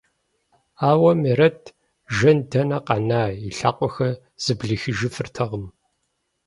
Ауэ 0.89 1.11
Мерэт, 1.23 1.61
жэн 2.15 2.37
дэнэ 2.51 2.79
къэна, 2.87 3.23
и 3.47 3.49
лъакъуэхэр 3.57 4.13
зэблихыжыфыртэкъым. 4.43 5.65